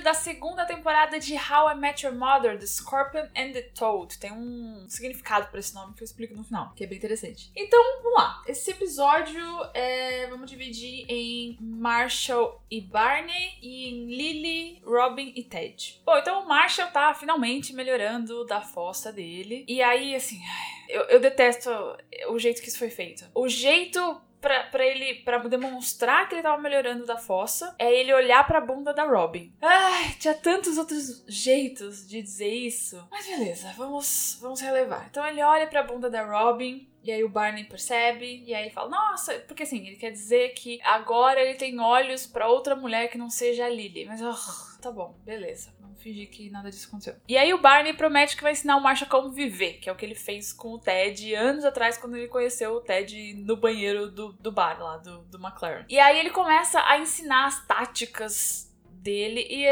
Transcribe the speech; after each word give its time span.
episódio 0.00 0.02
da 0.02 0.14
segunda 0.14 0.64
temporada 0.64 1.18
de 1.18 1.34
How 1.34 1.70
I 1.70 1.74
Met 1.74 2.04
Your 2.04 2.14
Mother, 2.14 2.58
The 2.58 2.66
Scorpion 2.66 3.28
and 3.36 3.52
the 3.52 3.62
Toad. 3.74 4.18
Tem 4.18 4.32
um 4.32 4.86
significado 4.88 5.48
para 5.48 5.60
esse 5.60 5.74
nome 5.74 5.94
que 5.94 6.02
eu 6.02 6.04
explico 6.04 6.34
no 6.34 6.42
final, 6.42 6.72
que 6.74 6.84
é 6.84 6.86
bem 6.86 6.98
interessante. 6.98 7.50
Então, 7.54 7.82
vamos 8.02 8.18
lá. 8.18 8.42
Esse 8.46 8.70
episódio 8.70 9.42
é, 9.74 10.26
vamos 10.28 10.50
dividir 10.50 11.04
em 11.08 11.56
Marshall 11.60 12.60
e 12.70 12.80
Barney 12.80 13.58
e 13.62 13.88
em 13.88 14.06
Lily, 14.06 14.82
Robin 14.84 15.32
e 15.36 15.44
Ted. 15.44 16.00
Bom, 16.04 16.16
então 16.16 16.42
o 16.42 16.48
Marshall 16.48 16.88
tá 16.88 17.14
finalmente 17.14 17.72
melhorando 17.72 18.44
da 18.46 18.60
fossa 18.60 19.12
dele. 19.12 19.64
E 19.68 19.82
aí, 19.82 20.14
assim, 20.14 20.40
eu, 20.88 21.02
eu 21.02 21.20
detesto 21.20 21.70
o 22.28 22.38
jeito 22.38 22.62
que 22.62 22.68
isso 22.68 22.78
foi 22.78 22.90
feito. 22.90 23.24
O 23.34 23.48
jeito 23.48 24.20
pra, 24.40 24.64
pra 24.64 24.84
ele, 24.84 25.16
pra 25.16 25.38
demonstrar 25.38 26.28
que 26.28 26.34
ele 26.34 26.42
tava 26.42 26.60
melhorando 26.60 27.06
da 27.06 27.16
fossa, 27.16 27.74
é 27.78 27.92
ele 27.92 28.12
olhar 28.12 28.46
pra 28.46 28.60
bunda 28.60 28.92
da 28.92 29.04
Robin. 29.04 29.52
Ai, 29.60 30.14
tinha 30.18 30.34
tantos 30.34 30.78
outros 30.78 31.24
jeitos 31.28 32.06
de 32.08 32.22
dizer 32.22 32.52
isso. 32.52 33.06
Mas 33.10 33.26
beleza, 33.26 33.72
vamos, 33.76 34.38
vamos 34.40 34.60
relevar. 34.60 35.06
Então 35.10 35.26
ele 35.26 35.42
olha 35.42 35.66
pra 35.66 35.82
bunda 35.82 36.08
da 36.10 36.24
Robin, 36.24 36.88
e 37.02 37.10
aí 37.10 37.24
o 37.24 37.28
Barney 37.28 37.64
percebe, 37.64 38.44
e 38.46 38.54
aí 38.54 38.64
ele 38.64 38.70
fala, 38.70 38.90
nossa, 38.90 39.34
porque 39.40 39.62
assim, 39.62 39.86
ele 39.86 39.96
quer 39.96 40.10
dizer 40.10 40.50
que 40.50 40.80
agora 40.82 41.40
ele 41.40 41.54
tem 41.54 41.80
olhos 41.80 42.26
para 42.26 42.48
outra 42.48 42.76
mulher 42.76 43.08
que 43.08 43.16
não 43.16 43.30
seja 43.30 43.64
a 43.64 43.68
Lily. 43.68 44.04
Mas, 44.04 44.20
oh, 44.20 44.80
tá 44.80 44.90
bom, 44.90 45.18
beleza. 45.24 45.72
Vamos 45.80 46.02
fingir 46.02 46.28
que 46.28 46.50
nada 46.50 46.70
disso 46.70 46.88
aconteceu. 46.88 47.16
E 47.26 47.38
aí 47.38 47.54
o 47.54 47.60
Barney 47.60 47.94
promete 47.94 48.36
que 48.36 48.42
vai 48.42 48.52
ensinar 48.52 48.76
o 48.76 48.82
Marshall 48.82 49.08
como 49.08 49.30
viver, 49.30 49.74
que 49.74 49.88
é 49.88 49.92
o 49.92 49.96
que 49.96 50.04
ele 50.04 50.14
fez 50.14 50.52
com 50.52 50.72
o 50.72 50.78
Ted 50.78 51.34
anos 51.34 51.64
atrás, 51.64 51.96
quando 51.96 52.16
ele 52.16 52.28
conheceu 52.28 52.74
o 52.74 52.80
Ted 52.80 53.34
no 53.34 53.56
banheiro 53.56 54.10
do, 54.10 54.32
do 54.34 54.52
bar 54.52 54.78
lá, 54.78 54.98
do, 54.98 55.22
do 55.22 55.38
McLaren. 55.38 55.86
E 55.88 55.98
aí 55.98 56.18
ele 56.18 56.30
começa 56.30 56.82
a 56.86 56.98
ensinar 56.98 57.46
as 57.46 57.66
táticas 57.66 58.69
dele. 59.02 59.46
E 59.48 59.64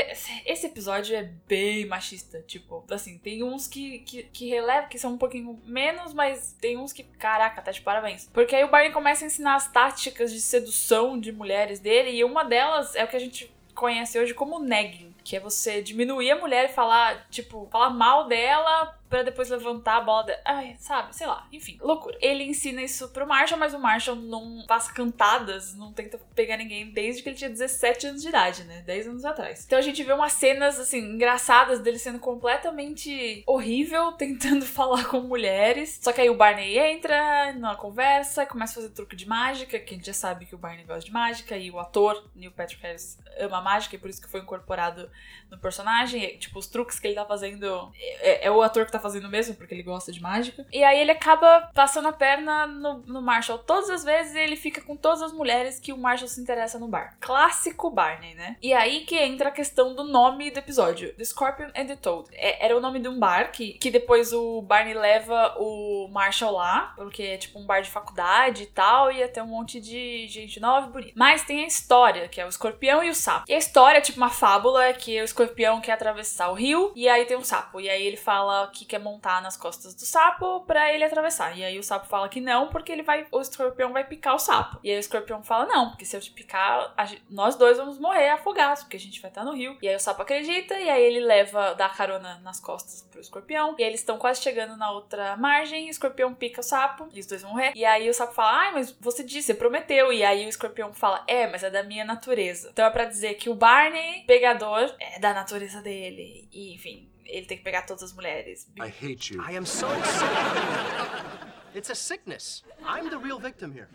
esse 0.46 0.66
episódio 0.66 1.16
é 1.16 1.22
bem 1.22 1.86
machista. 1.86 2.42
Tipo, 2.42 2.84
assim, 2.90 3.18
tem 3.18 3.42
uns 3.42 3.66
que, 3.66 4.00
que, 4.00 4.22
que 4.24 4.48
relevam, 4.48 4.88
que 4.88 4.98
são 4.98 5.12
um 5.12 5.18
pouquinho 5.18 5.60
menos, 5.64 6.12
mas 6.12 6.56
tem 6.60 6.76
uns 6.76 6.92
que, 6.92 7.02
caraca, 7.02 7.62
tá 7.62 7.70
de 7.70 7.80
parabéns. 7.80 8.28
Porque 8.32 8.56
aí 8.56 8.64
o 8.64 8.70
Barney 8.70 8.92
começa 8.92 9.24
a 9.24 9.26
ensinar 9.26 9.54
as 9.54 9.70
táticas 9.70 10.32
de 10.32 10.40
sedução 10.40 11.18
de 11.18 11.32
mulheres 11.32 11.78
dele, 11.78 12.10
e 12.10 12.24
uma 12.24 12.44
delas 12.44 12.94
é 12.94 13.04
o 13.04 13.08
que 13.08 13.16
a 13.16 13.20
gente 13.20 13.52
conhece 13.74 14.18
hoje 14.18 14.34
como 14.34 14.58
negging, 14.58 15.14
que 15.22 15.36
é 15.36 15.40
você 15.40 15.80
diminuir 15.80 16.32
a 16.32 16.36
mulher 16.36 16.68
e 16.68 16.72
falar, 16.72 17.28
tipo, 17.30 17.68
falar 17.70 17.90
mal 17.90 18.26
dela 18.26 18.97
para 19.08 19.22
depois 19.22 19.48
levantar 19.48 19.96
a 19.96 20.00
bola. 20.00 20.26
Ai, 20.44 20.76
sabe? 20.78 21.14
Sei 21.16 21.26
lá. 21.26 21.46
Enfim, 21.52 21.78
loucura. 21.80 22.16
Ele 22.20 22.44
ensina 22.44 22.82
isso 22.82 23.08
pro 23.08 23.26
Marshall, 23.26 23.58
mas 23.58 23.74
o 23.74 23.78
Marshall 23.78 24.16
não 24.16 24.64
faz 24.66 24.90
cantadas, 24.90 25.74
não 25.74 25.92
tenta 25.92 26.18
pegar 26.34 26.56
ninguém 26.56 26.90
desde 26.90 27.22
que 27.22 27.28
ele 27.28 27.36
tinha 27.36 27.50
17 27.50 28.06
anos 28.06 28.22
de 28.22 28.28
idade, 28.28 28.64
né? 28.64 28.82
10 28.82 29.08
anos 29.08 29.24
atrás. 29.24 29.64
Então 29.66 29.78
a 29.78 29.82
gente 29.82 30.02
vê 30.02 30.12
umas 30.12 30.32
cenas, 30.32 30.78
assim, 30.78 30.98
engraçadas 30.98 31.80
dele 31.80 31.98
sendo 31.98 32.18
completamente 32.18 33.42
horrível, 33.46 34.12
tentando 34.18 34.64
falar 34.64 35.04
com 35.06 35.20
mulheres. 35.20 35.98
Só 36.02 36.12
que 36.12 36.20
aí 36.20 36.30
o 36.30 36.36
Barney 36.36 36.78
entra 36.78 37.52
na 37.54 37.74
conversa, 37.74 38.46
começa 38.46 38.72
a 38.72 38.82
fazer 38.82 38.94
truque 38.94 39.16
de 39.16 39.26
mágica, 39.26 39.78
que 39.78 39.94
a 39.94 39.96
gente 39.96 40.06
já 40.06 40.12
sabe 40.12 40.46
que 40.46 40.54
o 40.54 40.58
Barney 40.58 40.84
gosta 40.84 41.04
de 41.04 41.12
mágica, 41.12 41.56
e 41.56 41.70
o 41.70 41.78
ator, 41.78 42.28
Neil 42.34 42.52
Patrick 42.52 42.82
Harris, 42.82 43.18
ama 43.38 43.60
mágica, 43.60 43.96
e 43.96 43.98
por 43.98 44.10
isso 44.10 44.20
que 44.20 44.28
foi 44.28 44.40
incorporado 44.40 45.10
no 45.50 45.58
personagem. 45.58 46.22
E, 46.22 46.38
tipo, 46.38 46.58
os 46.58 46.66
truques 46.66 46.98
que 46.98 47.06
ele 47.06 47.14
tá 47.14 47.24
fazendo 47.24 47.92
é, 47.96 48.46
é 48.46 48.50
o 48.50 48.62
ator 48.62 48.84
que 48.84 48.92
tá 48.92 48.97
tá 48.98 49.02
fazendo 49.02 49.28
mesmo, 49.28 49.54
porque 49.54 49.74
ele 49.74 49.82
gosta 49.82 50.12
de 50.12 50.20
mágica. 50.20 50.66
E 50.72 50.82
aí 50.84 51.00
ele 51.00 51.10
acaba 51.10 51.70
passando 51.74 52.08
a 52.08 52.12
perna 52.12 52.66
no, 52.66 52.98
no 53.06 53.22
Marshall 53.22 53.58
todas 53.58 53.90
as 53.90 54.04
vezes 54.04 54.34
e 54.34 54.38
ele 54.38 54.56
fica 54.56 54.80
com 54.80 54.96
todas 54.96 55.22
as 55.22 55.32
mulheres 55.32 55.78
que 55.78 55.92
o 55.92 55.98
Marshall 55.98 56.28
se 56.28 56.40
interessa 56.40 56.78
no 56.78 56.88
bar. 56.88 57.16
Clássico 57.20 57.90
Barney, 57.90 58.34
né? 58.34 58.56
E 58.62 58.72
aí 58.72 59.04
que 59.04 59.16
entra 59.16 59.48
a 59.48 59.52
questão 59.52 59.94
do 59.94 60.04
nome 60.04 60.50
do 60.50 60.58
episódio: 60.58 61.14
The 61.14 61.24
Scorpion 61.24 61.68
and 61.76 61.86
the 61.86 61.96
Toad. 61.96 62.28
É, 62.32 62.64
era 62.64 62.76
o 62.76 62.80
nome 62.80 62.98
de 62.98 63.08
um 63.08 63.18
bar 63.18 63.50
que, 63.52 63.74
que 63.74 63.90
depois 63.90 64.32
o 64.32 64.62
Barney 64.62 64.94
leva 64.94 65.54
o 65.58 66.08
Marshall 66.08 66.52
lá, 66.52 66.92
porque 66.96 67.22
é 67.22 67.36
tipo 67.36 67.58
um 67.58 67.66
bar 67.66 67.80
de 67.80 67.90
faculdade 67.90 68.64
e 68.64 68.66
tal, 68.66 69.10
e 69.12 69.22
até 69.22 69.42
um 69.42 69.46
monte 69.46 69.80
de 69.80 70.26
gente 70.28 70.60
nova 70.60 70.88
e 70.88 70.90
bonita. 70.90 71.12
Mas 71.14 71.44
tem 71.44 71.64
a 71.64 71.66
história, 71.66 72.28
que 72.28 72.40
é 72.40 72.44
o 72.44 72.48
escorpião 72.48 73.02
e 73.02 73.10
o 73.10 73.14
sapo. 73.14 73.44
E 73.48 73.54
a 73.54 73.58
história 73.58 73.98
é 73.98 74.00
tipo 74.00 74.18
uma 74.18 74.30
fábula 74.30 74.84
é 74.84 74.92
que 74.92 75.20
o 75.20 75.24
escorpião 75.24 75.80
quer 75.80 75.92
atravessar 75.92 76.50
o 76.50 76.54
rio 76.54 76.92
e 76.94 77.08
aí 77.08 77.24
tem 77.24 77.36
um 77.36 77.44
sapo. 77.44 77.80
E 77.80 77.88
aí 77.88 78.04
ele 78.04 78.16
fala 78.16 78.70
que 78.72 78.84
quer 78.88 78.98
montar 78.98 79.40
nas 79.42 79.56
costas 79.56 79.94
do 79.94 80.00
sapo 80.02 80.62
para 80.62 80.92
ele 80.92 81.04
atravessar. 81.04 81.56
E 81.56 81.64
aí 81.64 81.78
o 81.78 81.82
sapo 81.82 82.08
fala 82.08 82.28
que 82.28 82.40
não, 82.40 82.68
porque 82.68 82.90
ele 82.90 83.02
vai. 83.02 83.26
O 83.30 83.40
escorpião 83.40 83.92
vai 83.92 84.04
picar 84.04 84.34
o 84.34 84.38
sapo. 84.38 84.78
E 84.82 84.90
aí 84.90 84.96
o 84.96 85.00
escorpião 85.00 85.42
fala: 85.42 85.66
não, 85.66 85.90
porque 85.90 86.04
se 86.04 86.16
eu 86.16 86.20
te 86.20 86.30
picar, 86.30 86.94
nós 87.30 87.56
dois 87.56 87.76
vamos 87.76 87.98
morrer 87.98 88.30
afogados, 88.30 88.82
porque 88.82 88.96
a 88.96 89.00
gente 89.00 89.20
vai 89.20 89.30
estar 89.30 89.44
no 89.44 89.54
rio. 89.54 89.76
E 89.82 89.88
aí 89.88 89.94
o 89.94 90.00
sapo 90.00 90.22
acredita, 90.22 90.74
e 90.74 90.88
aí 90.88 91.02
ele 91.02 91.20
leva, 91.20 91.74
dá 91.74 91.88
carona 91.88 92.40
nas 92.42 92.58
costas 92.58 93.02
pro 93.10 93.20
escorpião. 93.20 93.74
E 93.78 93.82
aí 93.82 93.90
eles 93.90 94.00
estão 94.00 94.18
quase 94.18 94.42
chegando 94.42 94.76
na 94.76 94.90
outra 94.90 95.36
margem, 95.36 95.86
o 95.86 95.90
escorpião 95.90 96.34
pica 96.34 96.60
o 96.60 96.64
sapo, 96.64 97.08
e 97.12 97.20
os 97.20 97.26
dois 97.26 97.42
vão 97.42 97.52
morrer. 97.52 97.72
E 97.74 97.84
aí 97.84 98.08
o 98.08 98.14
sapo 98.14 98.32
fala: 98.32 98.58
ai, 98.58 98.72
mas 98.72 98.90
você 99.00 99.22
disse, 99.22 99.48
você 99.48 99.54
prometeu. 99.54 100.12
E 100.12 100.24
aí 100.24 100.46
o 100.46 100.48
escorpião 100.48 100.92
fala: 100.92 101.22
é, 101.26 101.46
mas 101.46 101.62
é 101.62 101.70
da 101.70 101.82
minha 101.82 102.04
natureza. 102.04 102.70
Então 102.72 102.86
é 102.86 102.90
pra 102.90 103.04
dizer 103.04 103.34
que 103.34 103.50
o 103.50 103.54
Barney, 103.54 104.24
pegador, 104.26 104.94
é 104.98 105.18
da 105.18 105.34
natureza 105.34 105.82
dele. 105.82 106.48
E 106.52 106.74
enfim, 106.74 107.08
ele 107.28 107.46
tem 107.46 107.58
que 107.58 107.64
pegar 107.64 107.82
todas 107.82 108.02
as 108.02 108.12
mulheres. 108.12 108.66
I 108.80 108.88
hate 108.88 109.32
you. 109.32 109.42
I 109.42 109.56
am 109.56 109.66
so 109.66 109.86
excited. 109.92 111.38
It's 111.74 111.90
a 111.90 111.94
sickness. 111.94 112.64
I'm 112.84 113.10
the 113.10 113.18
real 113.18 113.38
victim 113.38 113.72
here. 113.72 113.88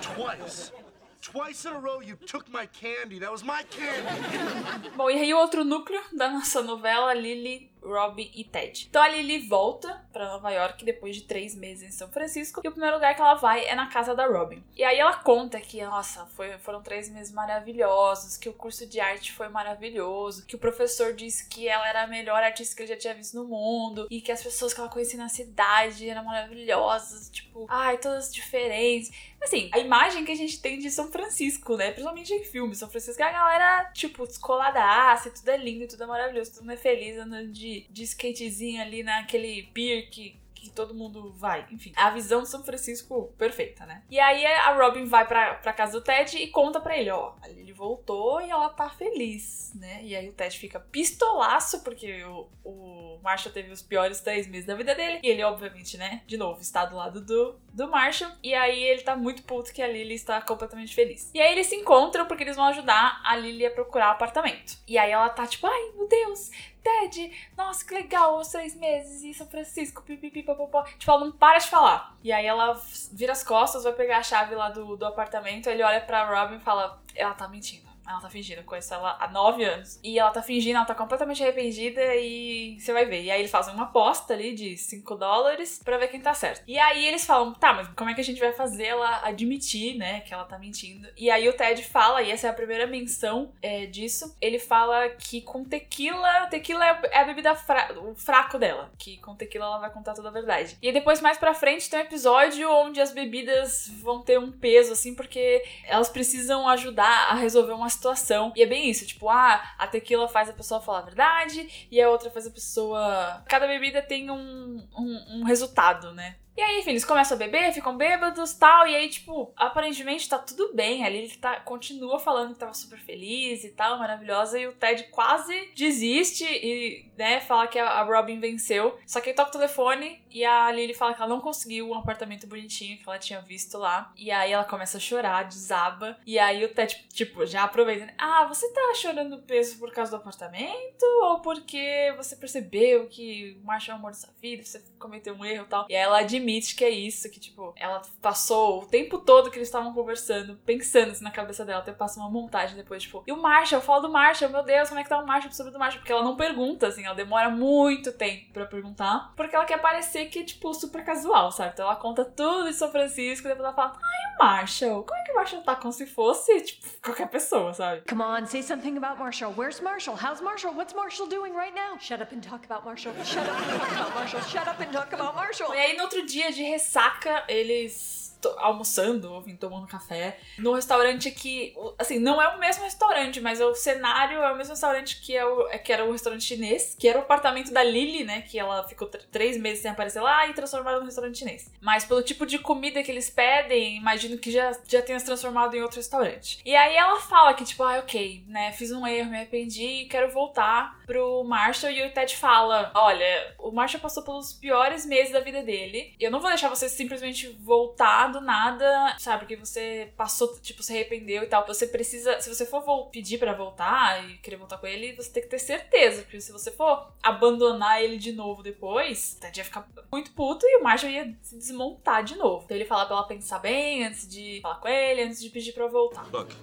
Twice. 0.00 0.72
Twice 1.20 1.66
in 1.66 1.74
a 1.74 1.78
row 1.78 2.00
you 2.00 2.16
took 2.16 2.48
my 2.48 2.66
candy. 2.66 3.18
That 3.18 3.30
was 3.30 3.44
my 3.44 3.62
candy. 3.64 4.88
Bom, 4.96 5.10
e 5.10 5.18
aí 5.18 5.34
o 5.34 5.38
outro 5.38 5.64
núcleo 5.64 6.00
da 6.16 6.30
nossa 6.30 6.62
novela, 6.62 7.12
Lily 7.12 7.70
Robin 7.82 8.30
e 8.34 8.44
Ted. 8.44 8.86
Então 8.88 9.02
a 9.02 9.08
Lily 9.08 9.46
volta 9.46 10.04
para 10.12 10.28
Nova 10.28 10.50
York 10.50 10.84
depois 10.84 11.16
de 11.16 11.22
três 11.22 11.54
meses 11.54 11.88
em 11.88 11.92
São 11.92 12.08
Francisco 12.10 12.60
e 12.64 12.68
o 12.68 12.72
primeiro 12.72 12.96
lugar 12.96 13.14
que 13.14 13.20
ela 13.20 13.34
vai 13.34 13.64
é 13.66 13.74
na 13.74 13.86
casa 13.86 14.14
da 14.14 14.26
Robin. 14.26 14.62
E 14.76 14.84
aí 14.84 14.98
ela 14.98 15.16
conta 15.16 15.60
que, 15.60 15.82
nossa, 15.84 16.26
foi, 16.26 16.58
foram 16.58 16.82
três 16.82 17.08
meses 17.08 17.32
maravilhosos, 17.32 18.36
que 18.36 18.48
o 18.48 18.52
curso 18.52 18.86
de 18.86 19.00
arte 19.00 19.32
foi 19.32 19.48
maravilhoso, 19.48 20.46
que 20.46 20.56
o 20.56 20.58
professor 20.58 21.12
disse 21.12 21.48
que 21.48 21.68
ela 21.68 21.88
era 21.88 22.04
a 22.04 22.06
melhor 22.06 22.42
artista 22.42 22.76
que 22.76 22.82
ele 22.82 22.92
já 22.92 22.98
tinha 22.98 23.14
visto 23.14 23.34
no 23.34 23.44
mundo 23.44 24.06
e 24.10 24.20
que 24.20 24.32
as 24.32 24.42
pessoas 24.42 24.74
que 24.74 24.80
ela 24.80 24.88
conhecia 24.88 25.18
na 25.18 25.28
cidade 25.28 26.08
eram 26.08 26.24
maravilhosas, 26.24 27.30
tipo, 27.30 27.66
ai, 27.68 27.98
todas 27.98 28.32
diferentes. 28.32 29.10
Assim, 29.42 29.70
a 29.72 29.78
imagem 29.78 30.24
que 30.24 30.32
a 30.32 30.36
gente 30.36 30.60
tem 30.60 30.78
de 30.78 30.90
São 30.90 31.10
Francisco, 31.10 31.76
né? 31.76 31.90
Principalmente 31.92 32.32
em 32.32 32.44
filmes, 32.44 32.78
São 32.78 32.90
Francisco 32.90 33.22
é 33.22 33.24
a 33.24 33.32
galera, 33.32 33.90
tipo, 33.94 34.26
descoladaça, 34.26 35.30
tudo 35.30 35.48
é 35.48 35.56
lindo, 35.56 35.88
tudo 35.88 36.02
é 36.02 36.06
maravilhoso, 36.06 36.52
tudo 36.54 36.70
é 36.70 36.76
feliz, 36.76 37.16
andando 37.16 37.50
de 37.50 37.69
de, 37.90 38.02
skatezinho 38.02 38.80
ali 38.80 39.02
naquele 39.02 39.64
pier 39.74 40.08
que, 40.10 40.40
que 40.54 40.70
todo 40.70 40.94
mundo 40.94 41.32
vai. 41.32 41.66
Enfim, 41.70 41.92
a 41.96 42.10
visão 42.10 42.42
de 42.42 42.48
São 42.48 42.62
Francisco 42.62 43.32
perfeita, 43.38 43.86
né? 43.86 44.02
E 44.10 44.18
aí 44.18 44.44
a 44.44 44.74
Robin 44.74 45.04
vai 45.04 45.26
pra, 45.26 45.54
pra 45.54 45.72
casa 45.72 45.92
do 45.92 46.04
Ted 46.04 46.36
e 46.36 46.48
conta 46.48 46.80
pra 46.80 46.96
ele, 46.96 47.10
ó, 47.10 47.34
ele 47.46 47.72
voltou 47.72 48.40
e 48.40 48.50
ela 48.50 48.68
tá 48.68 48.90
feliz, 48.90 49.72
né? 49.74 50.00
E 50.02 50.14
aí 50.14 50.28
o 50.28 50.32
Ted 50.32 50.58
fica 50.58 50.78
pistolaço, 50.78 51.82
porque 51.82 52.22
o, 52.24 52.48
o 52.64 53.18
Marshall 53.22 53.52
teve 53.52 53.70
os 53.70 53.82
piores 53.82 54.20
três 54.20 54.46
meses 54.46 54.66
da 54.66 54.74
vida 54.74 54.94
dele. 54.94 55.20
E 55.22 55.28
ele, 55.28 55.42
obviamente, 55.42 55.96
né, 55.96 56.22
de 56.26 56.36
novo, 56.36 56.60
está 56.60 56.84
do 56.84 56.96
lado 56.96 57.20
do, 57.20 57.58
do 57.72 57.88
Marshall. 57.88 58.30
E 58.42 58.54
aí 58.54 58.82
ele 58.82 59.02
tá 59.02 59.16
muito 59.16 59.42
puto 59.42 59.72
que 59.72 59.82
a 59.82 59.86
Lily 59.86 60.14
está 60.14 60.40
completamente 60.40 60.94
feliz. 60.94 61.30
E 61.34 61.40
aí 61.40 61.52
eles 61.52 61.66
se 61.66 61.76
encontram 61.76 62.26
porque 62.26 62.42
eles 62.42 62.56
vão 62.56 62.66
ajudar 62.66 63.20
a 63.24 63.36
Lily 63.36 63.66
a 63.66 63.70
procurar 63.70 64.10
apartamento. 64.10 64.78
E 64.86 64.98
aí 64.98 65.10
ela 65.10 65.28
tá 65.28 65.46
tipo, 65.46 65.66
ai 65.66 65.92
meu 65.94 66.08
Deus, 66.08 66.50
Ted, 66.82 67.50
nossa, 67.56 67.84
que 67.84 67.94
legal, 67.94 68.38
os 68.38 68.48
três 68.48 68.74
meses 68.74 69.22
em 69.22 69.32
São 69.32 69.46
Francisco, 69.46 70.02
pipipi, 70.02 70.42
popopó. 70.42 70.82
Tipo, 70.84 71.10
ela 71.10 71.24
não 71.24 71.32
para 71.32 71.58
de 71.58 71.68
falar. 71.68 72.16
E 72.22 72.32
aí 72.32 72.46
ela 72.46 72.80
vira 73.12 73.32
as 73.32 73.42
costas, 73.42 73.84
vai 73.84 73.92
pegar 73.92 74.18
a 74.18 74.22
chave 74.22 74.54
lá 74.54 74.70
do, 74.70 74.96
do 74.96 75.04
apartamento, 75.04 75.68
ele 75.68 75.82
olha 75.82 76.00
pra 76.00 76.24
Robin 76.24 76.56
e 76.56 76.60
fala, 76.60 77.02
ela 77.14 77.34
tá 77.34 77.48
mentindo. 77.48 77.89
Ela 78.10 78.20
tá 78.20 78.28
fingindo, 78.28 78.60
eu 78.60 78.64
conheço 78.64 78.92
ela 78.92 79.16
há 79.20 79.28
nove 79.28 79.64
anos. 79.64 80.00
E 80.02 80.18
ela 80.18 80.30
tá 80.30 80.42
fingindo, 80.42 80.76
ela 80.76 80.84
tá 80.84 80.94
completamente 80.94 81.42
arrependida 81.42 82.00
e 82.16 82.78
você 82.78 82.92
vai 82.92 83.04
ver. 83.04 83.22
E 83.22 83.30
aí 83.30 83.40
eles 83.40 83.50
fazem 83.50 83.72
uma 83.72 83.84
aposta 83.84 84.34
ali 84.34 84.54
de 84.54 84.76
5 84.76 85.14
dólares 85.14 85.80
pra 85.84 85.96
ver 85.96 86.08
quem 86.08 86.20
tá 86.20 86.34
certo. 86.34 86.62
E 86.66 86.78
aí 86.78 87.06
eles 87.06 87.24
falam, 87.24 87.52
tá, 87.52 87.72
mas 87.72 87.88
como 87.88 88.10
é 88.10 88.14
que 88.14 88.20
a 88.20 88.24
gente 88.24 88.40
vai 88.40 88.52
fazer 88.52 88.86
ela 88.86 89.20
admitir, 89.24 89.96
né, 89.96 90.20
que 90.20 90.34
ela 90.34 90.44
tá 90.44 90.58
mentindo? 90.58 91.08
E 91.16 91.30
aí 91.30 91.48
o 91.48 91.52
Ted 91.52 91.82
fala, 91.84 92.22
e 92.22 92.30
essa 92.30 92.46
é 92.46 92.50
a 92.50 92.54
primeira 92.54 92.86
menção 92.86 93.52
é, 93.62 93.86
disso, 93.86 94.36
ele 94.40 94.58
fala 94.58 95.08
que 95.10 95.40
com 95.42 95.64
tequila, 95.64 96.46
tequila 96.46 96.84
é 96.84 97.18
a 97.20 97.24
bebida 97.24 97.54
fra 97.54 97.92
o 97.98 98.14
fraco 98.14 98.58
dela, 98.58 98.90
que 98.98 99.18
com 99.18 99.34
tequila 99.34 99.66
ela 99.66 99.78
vai 99.78 99.90
contar 99.90 100.14
toda 100.14 100.28
a 100.28 100.32
verdade. 100.32 100.76
E 100.82 100.92
depois 100.92 101.20
mais 101.20 101.38
pra 101.38 101.54
frente 101.54 101.88
tem 101.88 102.00
um 102.00 102.02
episódio 102.02 102.70
onde 102.70 103.00
as 103.00 103.12
bebidas 103.12 103.88
vão 104.00 104.22
ter 104.22 104.38
um 104.38 104.50
peso, 104.50 104.92
assim, 104.92 105.14
porque 105.14 105.62
elas 105.84 106.08
precisam 106.08 106.68
ajudar 106.68 107.30
a 107.30 107.34
resolver 107.34 107.72
uma 107.72 107.88
situação. 108.00 108.52
E 108.56 108.62
é 108.62 108.66
bem 108.66 108.88
isso, 108.88 109.06
tipo, 109.06 109.28
ah, 109.28 109.62
a 109.78 109.86
tequila 109.86 110.26
faz 110.26 110.48
a 110.48 110.54
pessoa 110.54 110.80
falar 110.80 111.00
a 111.00 111.02
verdade 111.02 111.88
e 111.90 112.00
a 112.00 112.08
outra 112.08 112.30
faz 112.30 112.46
a 112.46 112.50
pessoa. 112.50 113.44
Cada 113.46 113.66
bebida 113.66 114.00
tem 114.00 114.30
um, 114.30 114.88
um, 114.96 115.40
um 115.40 115.44
resultado, 115.44 116.12
né? 116.12 116.36
E 116.56 116.62
aí, 116.62 116.80
enfim, 116.80 116.90
eles 116.90 117.04
começam 117.04 117.36
a 117.36 117.38
beber, 117.38 117.72
ficam 117.72 117.96
bêbados 117.96 118.52
tal. 118.54 118.86
E 118.86 118.94
aí, 118.94 119.08
tipo, 119.08 119.52
aparentemente 119.56 120.28
tá 120.28 120.38
tudo 120.38 120.74
bem. 120.74 121.04
Ali 121.04 121.18
ele 121.18 121.36
tá, 121.36 121.60
continua 121.60 122.18
falando 122.18 122.52
que 122.52 122.58
tava 122.58 122.74
super 122.74 122.98
feliz 122.98 123.64
e 123.64 123.70
tal, 123.70 123.98
maravilhosa. 123.98 124.58
E 124.58 124.66
o 124.66 124.72
Ted 124.72 125.04
quase 125.04 125.70
desiste 125.74 126.44
e, 126.44 127.10
né, 127.16 127.40
fala 127.40 127.66
que 127.66 127.78
a, 127.78 128.02
Robin 128.02 128.38
venceu. 128.38 128.98
Só 129.06 129.20
que 129.20 129.30
ele 129.30 129.36
toca 129.36 129.48
o 129.48 129.52
telefone 129.52 130.22
e 130.30 130.44
a 130.44 130.70
Lily 130.70 130.92
fala 130.92 131.14
que 131.14 131.22
ela 131.22 131.30
não 131.30 131.40
conseguiu 131.40 131.88
um 131.88 131.94
apartamento 131.94 132.46
bonitinho 132.46 132.98
que 132.98 133.08
ela 133.08 133.18
tinha 133.18 133.40
visto 133.40 133.78
lá. 133.78 134.12
E 134.14 134.30
aí 134.30 134.52
ela 134.52 134.64
começa 134.64 134.98
a 134.98 135.00
chorar, 135.00 135.44
desaba. 135.44 136.18
E 136.26 136.38
aí 136.38 136.62
o 136.64 136.74
Ted, 136.74 137.06
tipo, 137.12 137.46
já 137.46 137.64
aproveita. 137.64 138.06
Né? 138.06 138.14
Ah, 138.18 138.44
você 138.44 138.70
tá 138.72 138.92
chorando 138.96 139.42
peso 139.42 139.78
por 139.78 139.92
causa 139.92 140.10
do 140.10 140.16
apartamento? 140.16 141.04
Ou 141.22 141.40
porque 141.40 142.12
você 142.18 142.36
percebeu 142.36 143.06
que 143.06 143.58
o 143.62 143.66
Marshall 143.66 143.94
é 143.94 143.96
o 143.96 143.98
amor 143.98 144.10
da 144.10 144.18
sua 144.18 144.34
vida, 144.42 144.62
você 144.62 144.84
cometeu 144.98 145.34
um 145.34 145.44
erro 145.44 145.64
e 145.64 145.68
tal? 145.68 145.86
E 145.88 145.96
aí 145.96 146.02
ela 146.02 146.18
admite 146.18 146.39
admite 146.40 146.74
que 146.74 146.84
é 146.84 146.90
isso, 146.90 147.30
que, 147.30 147.38
tipo, 147.38 147.72
ela 147.76 148.02
passou 148.20 148.82
o 148.82 148.86
tempo 148.86 149.18
todo 149.18 149.50
que 149.50 149.58
eles 149.58 149.68
estavam 149.68 149.92
conversando, 149.92 150.56
pensando 150.64 151.12
assim 151.12 151.22
na 151.22 151.30
cabeça 151.30 151.64
dela, 151.64 151.80
até 151.80 151.92
passa 151.92 152.18
uma 152.18 152.30
montagem 152.30 152.76
depois, 152.76 153.02
tipo, 153.02 153.22
e 153.26 153.32
o 153.32 153.36
Marshall, 153.36 153.80
fala 153.80 154.02
do 154.02 154.08
Marshall, 154.08 154.50
meu 154.50 154.62
Deus, 154.62 154.88
como 154.88 155.00
é 155.00 155.02
que 155.02 155.08
tá 155.08 155.18
o 155.18 155.26
Marshall, 155.26 155.52
sobre 155.52 155.72
do 155.72 155.78
Marshall? 155.78 156.00
Porque 156.00 156.12
ela 156.12 156.24
não 156.24 156.36
pergunta, 156.36 156.86
assim, 156.86 157.04
ela 157.04 157.14
demora 157.14 157.50
muito 157.50 158.12
tempo 158.12 158.52
pra 158.52 158.66
perguntar, 158.66 159.32
porque 159.36 159.54
ela 159.54 159.64
quer 159.64 159.80
parecer 159.80 160.26
que, 160.26 160.42
tipo, 160.42 160.72
super 160.74 161.04
casual, 161.04 161.52
sabe? 161.52 161.72
Então 161.74 161.86
ela 161.86 161.96
conta 161.96 162.24
tudo 162.24 162.64
de 162.64 162.72
São 162.74 162.90
Francisco, 162.90 163.46
e 163.46 163.50
depois 163.50 163.66
ela 163.66 163.74
fala, 163.74 163.96
ai, 163.96 164.34
o 164.34 164.38
Marshall, 164.44 165.04
como 165.04 165.20
é 165.20 165.24
que 165.24 165.32
o 165.32 165.34
Marshall 165.34 165.62
tá 165.62 165.76
como 165.76 165.92
se 165.92 166.06
fosse, 166.06 166.60
tipo, 166.62 166.86
qualquer 167.02 167.28
pessoa, 167.28 167.74
sabe? 167.74 168.02
Come 168.08 168.22
on, 168.22 168.46
say 168.46 168.62
something 168.62 168.96
about 168.96 169.18
Marshall. 169.18 169.52
Where's 169.56 169.80
Marshall? 169.80 170.16
How's 170.16 170.40
Marshall? 170.40 170.74
What's 170.74 170.94
Marshall 170.94 171.28
doing 171.28 171.52
right 171.54 171.74
now? 171.74 171.98
Shut 171.98 172.22
up 172.22 172.32
and 172.34 172.40
talk 172.40 172.64
about 172.64 172.84
Marshall. 172.84 173.12
Shut 173.24 173.46
up 173.46 173.56
and 173.56 173.78
talk 173.78 173.92
about 173.92 174.14
Marshall. 174.14 174.40
Shut 174.42 174.68
up 174.68 174.80
and 174.80 174.92
talk 174.92 175.12
about 175.12 175.34
Marshall. 175.34 175.74
E 175.74 175.78
aí, 175.78 175.96
no 175.96 176.04
outro 176.04 176.24
dia 176.30 176.52
de 176.52 176.62
ressaca, 176.62 177.44
eles 177.48 178.20
almoçando, 178.58 179.32
ou 179.32 179.44
tomando 179.56 179.86
café, 179.86 180.38
no 180.58 180.72
restaurante 180.72 181.30
que, 181.30 181.74
assim, 181.98 182.18
não 182.18 182.40
é 182.40 182.48
o 182.48 182.58
mesmo 182.58 182.84
restaurante, 182.84 183.40
mas 183.40 183.60
o 183.60 183.74
cenário 183.74 184.38
é 184.38 184.52
o 184.52 184.56
mesmo 184.56 184.72
restaurante 184.72 185.20
que, 185.20 185.36
é 185.36 185.44
o, 185.44 185.68
é, 185.68 185.78
que 185.78 185.92
era 185.92 186.04
o 186.04 186.12
restaurante 186.12 186.44
chinês, 186.44 186.96
que 186.98 187.08
era 187.08 187.18
o 187.18 187.22
apartamento 187.22 187.72
da 187.72 187.82
Lily, 187.82 188.24
né, 188.24 188.42
que 188.42 188.58
ela 188.58 188.86
ficou 188.88 189.08
três 189.08 189.56
meses 189.56 189.82
sem 189.82 189.90
aparecer 189.90 190.20
lá 190.20 190.46
e 190.46 190.54
transformaram 190.54 191.00
no 191.00 191.06
restaurante 191.06 191.38
chinês. 191.38 191.70
Mas 191.80 192.04
pelo 192.04 192.22
tipo 192.22 192.46
de 192.46 192.58
comida 192.58 193.02
que 193.02 193.10
eles 193.10 193.28
pedem, 193.28 193.96
imagino 193.96 194.38
que 194.38 194.50
já, 194.50 194.72
já 194.86 195.02
tenha 195.02 195.18
se 195.18 195.26
transformado 195.26 195.76
em 195.76 195.82
outro 195.82 195.98
restaurante. 195.98 196.60
E 196.64 196.74
aí 196.74 196.96
ela 196.96 197.20
fala 197.20 197.54
que, 197.54 197.64
tipo, 197.64 197.82
ah, 197.82 197.98
ok, 197.98 198.44
né, 198.46 198.72
fiz 198.72 198.92
um 198.92 199.06
erro, 199.06 199.30
me 199.30 199.36
arrependi 199.36 199.84
e 199.84 200.06
quero 200.06 200.30
voltar 200.32 200.99
pro 201.10 201.42
Marshall. 201.42 201.92
E 201.92 202.06
o 202.06 202.12
Ted 202.12 202.36
fala, 202.36 202.92
olha, 202.94 203.54
o 203.58 203.72
Marshall 203.72 204.00
passou 204.00 204.22
pelos 204.22 204.52
piores 204.52 205.04
meses 205.04 205.32
da 205.32 205.40
vida 205.40 205.60
dele, 205.60 206.14
eu 206.20 206.30
não 206.30 206.38
vou 206.38 206.48
deixar 206.48 206.68
você 206.68 206.88
simplesmente 206.88 207.48
voltar 207.60 208.28
do 208.28 208.40
nada, 208.40 209.16
sabe? 209.18 209.40
Porque 209.40 209.56
você 209.56 210.12
passou, 210.16 210.56
tipo, 210.60 210.84
se 210.84 210.92
arrependeu 210.92 211.42
e 211.42 211.46
tal. 211.46 211.66
Você 211.66 211.88
precisa, 211.88 212.40
se 212.40 212.48
você 212.48 212.64
for 212.64 213.08
pedir 213.10 213.38
para 213.38 213.52
voltar 213.52 214.24
e 214.24 214.38
querer 214.38 214.56
voltar 214.56 214.78
com 214.78 214.86
ele, 214.86 215.12
você 215.16 215.30
tem 215.30 215.42
que 215.42 215.48
ter 215.48 215.58
certeza. 215.58 216.22
Porque 216.22 216.40
se 216.40 216.52
você 216.52 216.70
for 216.70 217.12
abandonar 217.20 218.00
ele 218.00 218.16
de 218.16 218.30
novo 218.30 218.62
depois, 218.62 219.34
Ted 219.40 219.58
ia 219.58 219.64
ficar 219.64 219.88
muito 220.12 220.30
puto 220.30 220.64
e 220.64 220.76
o 220.76 220.84
Marshall 220.84 221.10
ia 221.10 221.36
se 221.42 221.58
desmontar 221.58 222.22
de 222.22 222.36
novo. 222.36 222.64
Então 222.64 222.76
ele 222.76 222.86
fala 222.86 223.04
pra 223.06 223.16
ela 223.16 223.26
pensar 223.26 223.58
bem 223.58 224.06
antes 224.06 224.28
de 224.28 224.60
falar 224.62 224.76
com 224.76 224.86
ele, 224.86 225.22
antes 225.22 225.40
de 225.40 225.50
pedir 225.50 225.72
pra 225.72 225.88
voltar. 225.88 226.24
Look, 226.32 226.54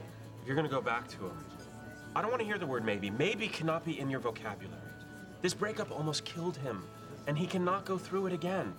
you're 0.46 0.56
gonna 0.56 0.74
go 0.74 0.82
back 0.82 1.10
to 1.10 1.26
him. 1.26 1.56
I 2.18 2.22
don't 2.22 2.31
want 2.31 2.42
to 2.42 2.48
hear 2.48 2.58
the 2.58 2.66
word 2.66 2.84
maybe. 2.84 3.12
Maybe 3.12 3.48
cannot 3.48 3.86
be 3.86 4.00
in 4.00 4.10
your 4.10 4.19
vocabulary. 4.19 4.81
This 5.44 5.54
breakup 5.54 5.92
almost 5.92 6.25
killed 6.25 6.58
him, 6.58 6.84
and 7.28 7.38
he 7.38 7.46
cannot 7.46 7.86
go 7.86 8.00
through 8.00 8.25
it 8.25 8.34
again. 8.34 8.74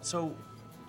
So 0.00 0.36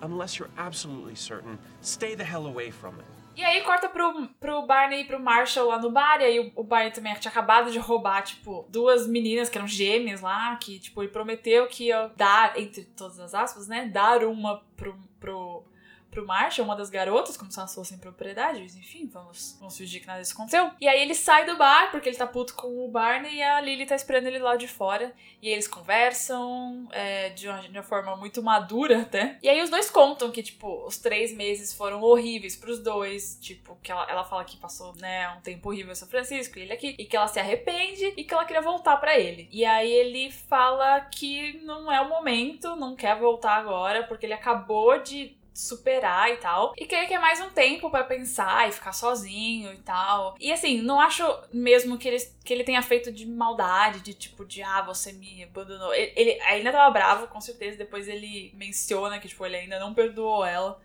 Unless 0.04 0.38
you're 0.38 0.50
absolutely 0.58 1.14
certain, 1.14 1.58
stay 1.80 2.14
the 2.14 2.24
hell 2.24 2.46
away 2.46 2.70
from 2.70 2.98
it. 2.98 3.06
E 3.36 3.42
aí 3.42 3.62
corta 3.62 3.88
pro, 3.88 4.28
pro 4.38 4.64
Barney 4.64 5.00
e 5.00 5.04
pro 5.04 5.18
Marshall 5.18 5.66
lá 5.66 5.78
no 5.78 5.90
bar, 5.90 6.20
e 6.20 6.24
aí 6.24 6.38
o, 6.38 6.52
o 6.54 6.62
Barney 6.62 6.92
também 6.92 7.12
tinha 7.14 7.30
acabado 7.30 7.70
de 7.70 7.78
roubar, 7.78 8.22
tipo, 8.22 8.64
duas 8.68 9.08
meninas 9.08 9.48
que 9.48 9.58
eram 9.58 9.66
gêmeas 9.66 10.20
lá, 10.20 10.54
que, 10.56 10.78
tipo, 10.78 11.02
ele 11.02 11.10
prometeu 11.10 11.66
que 11.66 11.86
ia 11.86 12.12
dar, 12.16 12.56
entre 12.60 12.84
todas 12.84 13.18
as 13.18 13.34
aspas, 13.34 13.66
né, 13.66 13.86
dar 13.86 14.22
uma 14.22 14.62
pro, 14.76 14.96
pro 15.18 15.64
pro 16.14 16.24
Marshall, 16.26 16.64
uma 16.64 16.76
das 16.76 16.88
garotas, 16.88 17.36
como 17.36 17.50
se 17.50 17.58
elas 17.58 17.74
fossem 17.74 17.98
propriedades, 17.98 18.76
enfim, 18.76 19.06
vamos, 19.12 19.56
vamos 19.58 19.76
fingir 19.76 20.00
que 20.00 20.06
nada 20.06 20.20
disso 20.20 20.32
aconteceu. 20.32 20.70
E 20.80 20.86
aí 20.86 21.02
ele 21.02 21.14
sai 21.14 21.44
do 21.44 21.56
bar, 21.56 21.90
porque 21.90 22.08
ele 22.08 22.16
tá 22.16 22.26
puto 22.26 22.54
com 22.54 22.84
o 22.84 22.88
Barney, 22.88 23.34
e 23.34 23.42
a 23.42 23.60
Lily 23.60 23.84
tá 23.84 23.96
esperando 23.96 24.28
ele 24.28 24.38
lá 24.38 24.56
de 24.56 24.68
fora. 24.68 25.12
E 25.42 25.48
eles 25.48 25.66
conversam 25.66 26.88
é, 26.92 27.30
de, 27.30 27.48
uma, 27.48 27.60
de, 27.60 27.68
uma, 27.68 27.82
forma 27.82 28.16
muito 28.16 28.42
madura 28.42 29.02
até. 29.02 29.38
E 29.42 29.48
aí 29.48 29.60
os 29.60 29.68
dois 29.68 29.90
contam 29.90 30.30
que, 30.30 30.42
tipo, 30.42 30.86
os 30.86 30.96
três 30.96 31.34
meses 31.34 31.74
foram 31.74 32.00
horríveis 32.00 32.56
pros 32.56 32.78
dois. 32.78 33.36
Tipo, 33.40 33.76
que 33.82 33.90
ela, 33.90 34.06
ela 34.08 34.24
fala 34.24 34.44
que 34.44 34.56
passou, 34.56 34.94
né, 34.96 35.28
um 35.30 35.40
tempo 35.40 35.68
horrível 35.68 35.92
em 35.92 35.96
São 35.96 36.08
Francisco, 36.08 36.58
e 36.58 36.62
ele 36.62 36.72
aqui, 36.72 36.94
e 36.98 37.04
que 37.04 37.16
ela 37.16 37.26
se 37.26 37.40
arrepende 37.40 38.14
e 38.16 38.24
que 38.24 38.32
ela 38.32 38.44
queria 38.44 38.62
voltar 38.62 38.96
para 38.98 39.18
ele. 39.18 39.48
E 39.50 39.64
aí 39.64 39.92
ele 39.92 40.30
fala 40.30 41.00
que 41.00 41.60
não 41.64 41.90
é 41.90 42.00
o 42.00 42.08
momento, 42.08 42.76
não 42.76 42.94
quer 42.94 43.18
voltar 43.18 43.56
agora, 43.56 44.04
porque 44.04 44.24
ele 44.24 44.32
acabou 44.32 45.02
de 45.02 45.36
superar 45.54 46.32
e 46.32 46.36
tal. 46.38 46.74
E 46.76 46.84
que 46.84 46.94
ele 46.94 47.06
quer 47.06 47.20
mais 47.20 47.40
um 47.40 47.48
tempo 47.48 47.88
para 47.88 48.02
pensar 48.02 48.68
e 48.68 48.72
ficar 48.72 48.92
sozinho 48.92 49.72
e 49.72 49.78
tal. 49.78 50.34
E 50.40 50.52
assim, 50.52 50.82
não 50.82 51.00
acho 51.00 51.24
mesmo 51.52 51.96
que 51.96 52.08
ele, 52.08 52.18
que 52.44 52.52
ele 52.52 52.64
tenha 52.64 52.82
feito 52.82 53.12
de 53.12 53.24
maldade, 53.24 54.00
de 54.00 54.12
tipo, 54.12 54.44
de 54.44 54.62
ah, 54.62 54.82
você 54.82 55.12
me 55.12 55.44
abandonou. 55.44 55.94
Ele, 55.94 56.12
ele 56.16 56.40
ainda 56.42 56.72
tava 56.72 56.90
bravo, 56.90 57.28
com 57.28 57.40
certeza. 57.40 57.78
Depois 57.78 58.08
ele 58.08 58.52
menciona 58.56 59.20
que, 59.20 59.28
tipo, 59.28 59.46
ele 59.46 59.56
ainda 59.56 59.78
não 59.78 59.94
perdoou 59.94 60.44
ela. 60.44 60.82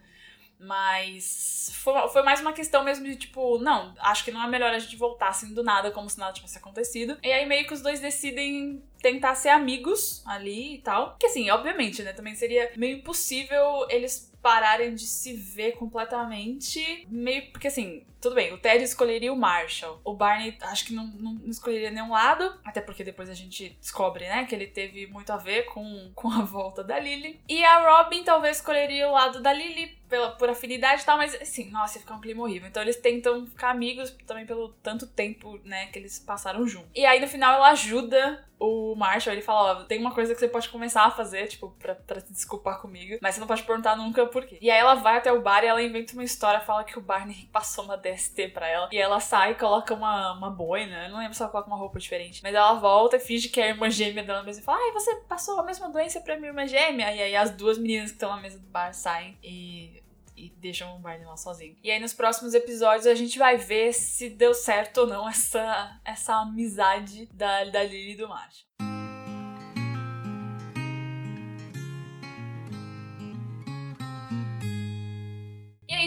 Mas 0.60 1.72
foi, 1.76 2.10
foi 2.10 2.22
mais 2.22 2.42
uma 2.42 2.52
questão 2.52 2.84
mesmo 2.84 3.06
de 3.06 3.16
tipo, 3.16 3.58
não, 3.60 3.96
acho 3.98 4.26
que 4.26 4.32
não 4.32 4.44
é 4.44 4.48
melhor 4.48 4.74
a 4.74 4.78
gente 4.78 4.98
voltar 4.98 5.30
assim 5.30 5.54
do 5.54 5.64
nada, 5.64 5.90
como 5.90 6.10
se 6.10 6.20
nada 6.20 6.34
tivesse 6.34 6.58
acontecido. 6.58 7.18
E 7.24 7.32
aí 7.32 7.46
meio 7.46 7.66
que 7.66 7.74
os 7.74 7.82
dois 7.82 8.02
decidem 8.02 8.84
tentar 9.02 9.36
ser 9.36 9.50
amigos 9.50 10.24
ali 10.26 10.76
e 10.76 10.78
tal. 10.80 11.16
Que 11.20 11.28
assim, 11.28 11.50
obviamente, 11.50 12.04
né? 12.04 12.14
Também 12.14 12.36
seria 12.36 12.72
meio 12.76 12.98
impossível 12.98 13.88
eles 13.90 14.30
pararem 14.42 14.96
de 14.96 15.06
se 15.06 15.34
ver 15.34 15.74
completamente. 15.74 17.06
Meio. 17.10 17.52
Porque 17.52 17.68
assim, 17.68 18.06
tudo 18.22 18.36
bem, 18.36 18.54
o 18.54 18.58
Ted 18.58 18.84
escolheria 18.84 19.32
o 19.32 19.36
Marshall. 19.36 20.00
O 20.04 20.14
Barney 20.14 20.58
acho 20.62 20.86
que 20.86 20.94
não, 20.94 21.08
não, 21.08 21.34
não, 21.34 21.50
escolheria 21.50 21.92
nenhum 21.92 22.12
lado. 22.12 22.54
Até 22.66 22.82
porque 22.82 23.04
depois 23.04 23.30
a 23.30 23.34
gente 23.34 23.78
descobre, 23.80 24.28
né, 24.28 24.46
que 24.46 24.54
ele 24.54 24.68
teve 24.68 25.08
muito 25.08 25.32
a 25.32 25.38
ver 25.38 25.64
com, 25.66 26.12
com 26.14 26.30
a 26.32 26.42
volta 26.42 26.84
da 26.84 27.00
Lily. 27.00 27.40
E 27.48 27.64
a 27.64 27.90
Robin 27.90 28.24
talvez 28.24 28.58
escolheria 28.58 29.08
o 29.08 29.14
lado 29.14 29.42
da 29.42 29.54
Lily 29.54 29.98
pela, 30.10 30.32
por 30.32 30.50
afinidade 30.50 31.04
e 31.04 31.06
tal, 31.06 31.18
mas 31.18 31.36
assim, 31.36 31.70
nossa, 31.70 31.98
ia 31.98 32.02
ficar 32.02 32.16
um 32.16 32.22
clima 32.22 32.44
horrível. 32.44 32.68
Então 32.68 32.82
eles 32.82 32.98
tentam 32.98 33.46
ficar 33.46 33.70
amigos 33.70 34.12
também 34.26 34.46
pelo 34.46 34.70
tanto 34.84 35.08
tempo, 35.08 35.60
né, 35.64 35.88
que 35.88 36.00
eles 36.00 36.20
passaram 36.20 36.68
juntos. 36.68 36.90
E 36.96 37.06
aí 37.06 37.20
no 37.20 37.28
final 37.28 37.56
ela 37.56 37.70
ajuda 37.70 38.46
o 38.60 38.94
Marshall, 38.96 39.34
ele 39.34 39.42
fala, 39.42 39.82
ó, 39.82 39.84
tem 39.86 40.00
uma 40.00 40.14
coisa 40.14 40.34
que 40.34 40.40
você 40.40 40.48
pode 40.48 40.70
começar 40.70 41.06
a 41.06 41.12
fazer, 41.12 41.48
tipo, 41.48 41.70
pra, 41.80 41.96
pra 41.96 42.20
se 42.20 42.34
desculpar 42.34 42.82
comigo, 42.82 43.18
mas 43.22 43.36
você 43.36 43.40
não 43.40 43.48
pode 43.48 43.64
perguntar 43.64 43.96
nunca 43.96 44.26
por 44.26 44.46
quê. 44.46 44.58
E 44.62 44.70
aí 44.70 44.78
ela 44.78 44.96
vai 44.96 45.18
até 45.18 45.32
o 45.32 45.42
bar 45.42 45.64
e 45.64 45.68
ela 45.68 45.82
inventa 45.82 46.14
uma 46.14 46.24
história, 46.24 46.60
fala 46.60 46.84
que 46.84 47.00
o 47.00 47.02
Barney 47.02 47.48
passou 47.54 47.86
uma 47.86 47.98
DST 47.98 48.50
pra 48.50 48.68
ela, 48.68 48.90
e 48.92 48.98
ela 48.98 49.20
sai 49.20 49.52
e 49.52 49.56
coloca 49.56 49.94
uma, 49.94 50.34
uma 50.34 50.50
boina, 50.50 51.06
eu 51.06 51.12
não 51.12 51.20
lembro 51.20 51.34
se 51.34 51.42
ela 51.42 51.52
coloca 51.52 51.70
uma 51.70 51.78
roupa 51.78 52.00
diferente, 52.00 52.42
mas 52.44 52.54
ela 52.54 52.74
volta 52.74 53.16
e 53.16 53.20
finge 53.20 53.48
que 53.48 53.62
é 53.62 53.66
a 53.66 53.70
irmã 53.70 53.90
gêmea 53.90 54.24
dela 54.24 54.44
mesma 54.44 54.62
e 54.62 54.66
fala, 54.66 54.80
ai, 54.80 54.92
você 54.92 55.16
passou 55.28 55.60
a 55.60 55.64
mesma 55.64 55.90
doença 55.90 56.20
pra 56.20 56.36
minha 56.36 56.50
irmã 56.50 56.68
gêmea? 56.68 57.14
E 57.16 57.22
aí 57.22 57.36
as 57.36 57.52
duas 57.52 57.78
meninas 57.78 58.10
que 58.10 58.16
estão 58.16 58.30
na 58.30 58.42
mesa 58.42 58.60
do 58.60 58.68
bar 58.68 58.94
saem 58.94 59.38
e 59.42 60.04
e 60.40 60.50
deixam 60.58 60.96
o 60.96 61.00
Barney 61.00 61.26
lá 61.26 61.36
sozinho. 61.36 61.76
E 61.84 61.92
aí 61.92 62.00
nos 62.00 62.14
próximos 62.14 62.54
episódios 62.54 63.06
a 63.06 63.16
gente 63.16 63.38
vai 63.38 63.58
ver 63.58 63.94
se 63.94 64.30
deu 64.30 64.54
certo 64.54 65.00
ou 65.02 65.08
não 65.08 65.28
essa, 65.28 66.00
essa 66.06 66.36
amizade 66.36 67.28
da, 67.34 67.66
da 67.66 67.84
Lily 67.84 68.14
e 68.14 68.16
do 68.16 68.28
Marshall. 68.28 68.89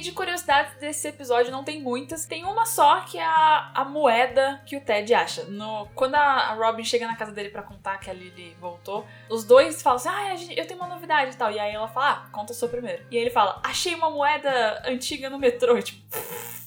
De 0.03 0.13
curiosidades 0.13 0.75
desse 0.79 1.09
episódio, 1.09 1.51
não 1.51 1.65
tem 1.65 1.81
muitas. 1.81 2.27
Tem 2.27 2.45
uma 2.45 2.67
só, 2.67 3.01
que 3.01 3.19
é 3.19 3.25
a, 3.25 3.73
a 3.75 3.85
moeda 3.85 4.61
que 4.67 4.77
o 4.77 4.81
Ted 4.81 5.15
acha. 5.15 5.45
No, 5.45 5.89
quando 5.95 6.17
a, 6.17 6.55
Robin 6.55 6.85
chega 6.85 7.07
na 7.07 7.17
casa 7.17 7.33
dele 7.33 7.49
para 7.49 7.63
contar 7.63 7.99
que 7.99 8.11
a 8.11 8.13
Lily 8.13 8.57
voltou, 8.61 9.07
os 9.31 9.45
dois 9.45 9.81
falam 9.81 9.97
assim: 9.97 10.09
Ah, 10.09 10.35
eu 10.55 10.67
tenho 10.67 10.81
uma 10.81 10.89
novidade 10.89 11.33
e 11.33 11.37
tal. 11.37 11.51
E 11.51 11.59
aí 11.59 11.75
ela 11.75 11.89
fala: 11.89 12.11
Ah, 12.11 12.31
conta 12.31 12.53
sua 12.53 12.69
primeiro. 12.69 13.07
E 13.11 13.17
aí 13.17 13.23
ele 13.23 13.31
fala: 13.31 13.61
Achei 13.63 13.95
uma 13.95 14.11
moeda 14.11 14.83
antiga 14.85 15.31
no 15.31 15.39
metrô. 15.39 15.79
E, 15.79 15.83
tipo, 15.83 16.03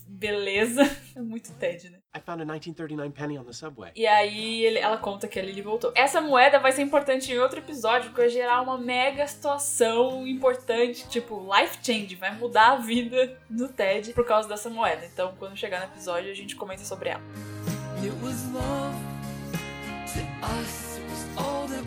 beleza. 0.07 0.83
É 1.15 1.21
muito 1.21 1.53
Ted, 1.53 1.89
né? 1.89 1.99
I 2.15 2.19
found 2.19 2.41
a 2.41 2.45
1939 2.45 3.11
penny 3.11 3.37
on 3.37 3.43
the 3.43 3.51
subway. 3.51 3.91
E 3.93 4.07
aí 4.07 4.63
ele, 4.63 4.79
ela 4.79 4.97
conta 4.97 5.27
que 5.27 5.37
a 5.37 5.43
Lily 5.43 5.61
voltou. 5.61 5.91
Essa 5.93 6.21
moeda 6.21 6.59
vai 6.59 6.71
ser 6.71 6.81
importante 6.81 7.29
em 7.29 7.37
outro 7.39 7.59
episódio, 7.59 8.09
porque 8.09 8.21
vai 8.21 8.29
gerar 8.29 8.61
uma 8.61 8.77
mega 8.77 9.27
situação 9.27 10.25
importante, 10.25 11.05
tipo, 11.09 11.45
life 11.53 11.77
change, 11.83 12.15
vai 12.15 12.33
mudar 12.33 12.71
a 12.71 12.75
vida 12.77 13.37
do 13.49 13.67
Ted 13.67 14.13
por 14.13 14.25
causa 14.25 14.47
dessa 14.47 14.69
moeda. 14.69 15.05
Então, 15.05 15.33
quando 15.37 15.57
chegar 15.57 15.79
no 15.79 15.85
episódio, 15.87 16.31
a 16.31 16.33
gente 16.33 16.55
comenta 16.55 16.85
sobre 16.85 17.09
ela. 17.09 17.21
It 18.01 18.13
was 18.23 18.45
love 18.53 18.95
to 20.13 20.21
us, 20.61 20.97
it 20.97 21.03
was 21.09 21.37
all 21.37 21.67
that 21.67 21.83